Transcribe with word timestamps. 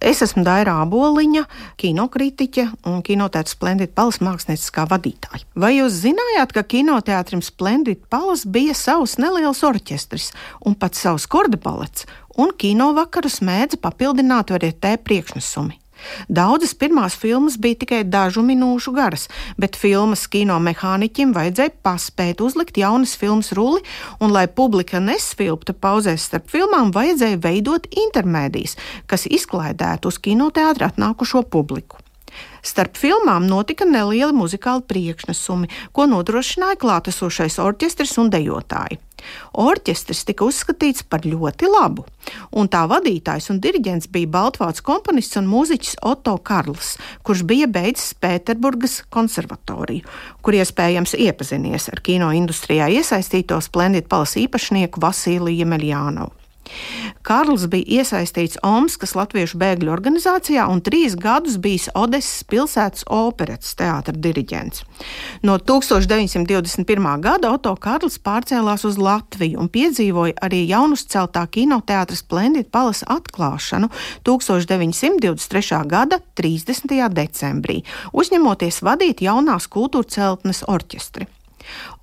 Es 0.00 0.22
esmu 0.24 0.40
Daira 0.46 0.78
Aboliņa, 0.80 1.42
kinokritiķe 1.80 2.62
un 2.88 3.02
kinotēta 3.04 3.52
Splendid 3.52 3.92
Palace 3.92 4.24
mākslinieckā 4.24 4.86
vadītāja. 4.88 5.44
Vai 5.60 5.74
jūs 5.74 5.98
zinājāt, 6.06 6.54
ka 6.56 6.64
kinoteātrim 6.64 7.42
Splendid 7.44 8.06
Palace 8.08 8.48
bija 8.48 8.72
savs 8.72 9.18
neliels 9.20 9.60
orķestris 9.66 10.30
un 10.64 10.78
pat 10.80 10.96
savs 10.96 11.28
kordebalets, 11.28 12.08
un 12.40 12.56
kino 12.56 12.94
vakarus 12.96 13.42
mēdza 13.44 13.76
papildināt 13.84 14.56
arī 14.56 14.72
te 14.72 14.96
priekšnesumi? 14.96 15.79
Daudzas 16.28 16.74
pirmās 16.74 17.16
filmas 17.18 17.58
bija 17.60 17.80
tikai 17.84 18.02
dažu 18.04 18.44
minūšu 18.46 18.94
garas, 18.96 19.28
bet 19.60 19.78
filmas 19.78 20.26
kino 20.30 20.58
mehāniķim 20.62 21.34
vajadzēja 21.36 21.76
paspēt 21.84 22.42
uzlikt 22.44 22.80
jaunas 22.80 23.16
filmas 23.20 23.52
rulli, 23.56 23.82
un, 24.20 24.32
lai 24.34 24.46
publika 24.48 25.00
nesvilptu 25.02 25.74
pauzēs 25.74 26.28
starp 26.30 26.50
filmām, 26.52 26.92
vajadzēja 26.96 27.40
veidot 27.42 27.88
intermēdijas, 28.06 28.76
kas 29.10 29.26
izklaidētu 29.30 30.12
uz 30.12 30.20
kinoteātri 30.22 30.88
atnākušo 30.90 31.44
publiku. 31.50 32.00
Starp 32.62 32.98
filmām 33.00 33.46
notika 33.48 33.86
nelieli 33.88 34.36
muzikāli 34.36 34.84
priekšnesumi, 34.86 35.70
ko 35.96 36.06
nodrošināja 36.10 36.78
klātesošais 36.80 37.58
orķestris 37.62 38.18
un 38.20 38.30
dejotāji. 38.32 39.00
Orķestris 39.60 40.24
tika 40.28 40.46
uzskatīts 40.46 41.04
par 41.08 41.26
ļoti 41.26 41.68
labu, 41.70 42.06
un 42.56 42.70
tā 42.72 42.82
vadītājs 42.90 43.50
un 43.52 43.60
diriģents 43.62 44.10
bija 44.12 44.30
Baltvāts 44.36 44.84
komponists 44.86 45.38
un 45.40 45.48
mūziķis 45.50 46.00
Otto 46.06 46.36
Karls, 46.38 46.96
kurš 47.26 47.44
bija 47.48 47.68
beidzis 47.70 48.14
Pēterburgas 48.20 49.00
konservatoriju, 49.12 50.06
kur 50.42 50.58
iespējams 50.58 51.16
iepazinies 51.18 51.90
ar 51.92 52.02
kino 52.04 52.32
industrijā 52.36 52.90
iesaistīto 53.00 53.60
Splendid 53.64 54.08
Palas 54.10 54.36
īpašnieku 54.40 55.02
Vasiliju 55.02 55.64
Jemeljānovu. 55.64 56.36
Karls 57.22 57.66
bija 57.68 58.00
iesaistīts 58.00 58.56
Omskas 58.64 59.12
Latviešu 59.12 59.58
bēgļu 59.60 59.92
organizācijā 59.92 60.64
un 60.72 60.80
trīs 60.84 61.16
gadus 61.20 61.58
bijis 61.60 61.90
Odesas 61.98 62.44
pilsētas 62.48 63.04
operetes 63.12 63.74
teātra 63.76 64.14
diriģents. 64.16 64.84
No 65.44 65.58
1921. 65.60 67.08
gada 67.20 67.52
Oto 67.52 67.74
Karls 67.76 68.16
pārcēlās 68.24 68.86
uz 68.88 68.96
Latviju 69.00 69.60
un 69.60 69.68
piedzīvoja 69.72 70.38
arī 70.46 70.62
jaunuzceltā 70.70 71.44
kinoteātra 71.52 72.16
Splendid 72.16 72.70
Palace 72.72 73.04
atklāšanu 73.04 73.90
1923. 74.24 75.82
gada 75.90 76.22
30. 76.40 76.96
decembrī, 77.20 77.82
uzņemoties 78.16 78.80
vadīt 78.86 79.20
jaunās 79.26 79.68
kultūra 79.68 80.08
celtnes 80.08 80.64
orķestri. 80.68 81.28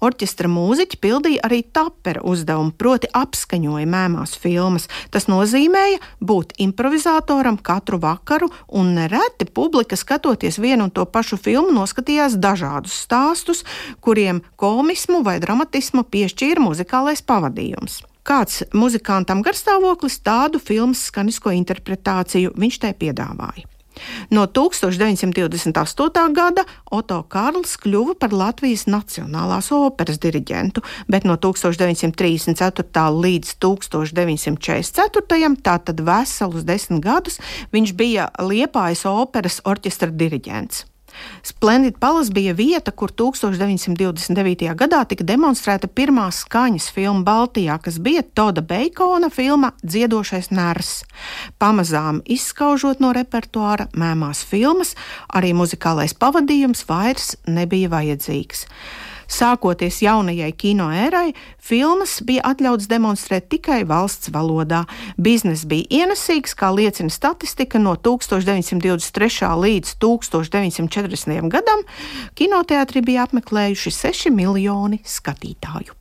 Orķestra 0.03 0.49
mūziķi 0.51 0.99
pildīja 1.01 1.43
arī 1.47 1.61
tapera 1.73 2.23
uzdevumu, 2.27 2.73
proti 2.77 3.09
apskaņoja 3.13 3.87
mēmās 3.89 4.35
filmas. 4.41 4.87
Tas 5.13 5.29
nozīmēja 5.31 6.01
būt 6.21 6.57
improvizatoram 6.63 7.57
katru 7.57 8.01
vakaru, 8.03 8.51
un 8.67 8.93
nereti 8.97 9.47
publika 9.49 9.97
skatoties 9.99 10.59
vienu 10.61 10.87
un 10.87 10.93
to 10.93 11.05
pašu 11.05 11.39
filmu 11.41 11.73
noskatījās 11.75 12.37
dažādus 12.41 12.97
stāstus, 13.07 13.63
kuriem 14.01 14.43
komismu 14.55 15.23
vai 15.25 15.39
dramatismu 15.43 16.05
piešķīra 16.11 16.63
muzikālais 16.63 17.25
pavadījums 17.25 18.03
kāds 18.27 18.65
muzikantam 18.75 19.39
garstāvoklis, 19.45 20.19
tādu 20.19 20.59
filmas 20.59 21.05
skanisko 21.07 21.53
interpretāciju 21.55 22.51
viņš 22.59 22.83
te 22.83 22.91
piedāvāja. 22.99 23.76
No 24.31 24.47
1928. 24.47 26.33
gada 26.33 26.65
Oto 26.91 27.21
Karls 27.29 27.77
kļuva 27.81 28.17
par 28.19 28.33
Latvijas 28.35 28.87
Nacionālās 28.89 29.71
operas 29.75 30.19
diriģentu, 30.23 30.81
bet 31.07 31.23
no 31.27 31.37
1934. 31.37 33.07
līdz 33.27 33.55
1944. 33.63 35.55
tātad 35.63 36.03
veselus 36.03 36.67
desmit 36.67 37.03
gadus 37.03 37.39
viņš 37.71 37.95
bija 37.97 38.29
Liepājas 38.39 39.05
operas 39.09 39.61
orķestra 39.65 40.11
diriģents. 40.11 40.96
Splendid 41.43 41.97
Palace 41.99 42.33
bija 42.33 42.53
vieta, 42.53 42.91
kur 42.91 43.11
1929. 43.11 44.67
gadā 44.77 45.01
tika 45.07 45.25
demonstrēta 45.27 45.87
pirmā 45.87 46.27
skaņas 46.33 46.89
filma 46.93 47.23
Baltijā, 47.27 47.79
kas 47.81 47.99
bija 48.03 48.23
Toda 48.23 48.61
Beikona 48.61 49.29
filma 49.33 49.71
Dziedošais 49.83 50.51
ners. 50.51 51.03
Pamazām 51.59 52.21
izskaužot 52.25 52.99
no 53.03 53.13
repertuāra 53.15 53.89
mēmās 53.97 54.43
filmas, 54.45 54.95
arī 55.33 55.53
muzikālais 55.57 56.17
pavadījums 56.17 56.85
vairs 56.89 57.35
nebija 57.47 57.93
vajadzīgs. 57.93 58.67
Sākoties 59.27 59.99
jaunajai 60.05 60.51
kino 60.57 60.87
ērai, 60.93 61.33
filmas 61.59 62.17
bija 62.25 62.45
atļauts 62.51 62.87
demonstrēt 62.91 63.49
tikai 63.51 63.81
valsts 63.87 64.31
valodā. 64.33 64.85
Bizness 65.19 65.67
bija 65.67 66.03
ienesīgs, 66.03 66.55
kā 66.57 66.71
liecina 66.75 67.11
statistika 67.13 67.81
no 67.81 67.97
1923. 67.99 69.51
līdz 69.65 69.97
1940. 69.99 71.51
gadam. 71.51 71.85
Kinoteātri 72.39 73.03
bija 73.05 73.27
apmeklējuši 73.27 73.95
6 73.99 74.35
miljoni 74.35 75.03
skatītāju. 75.03 75.96